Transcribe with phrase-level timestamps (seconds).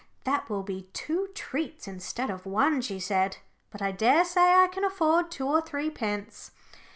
[0.23, 3.37] "That will be two treats instead of one," she said,
[3.69, 6.49] "but I daresay I can afford two or three pence."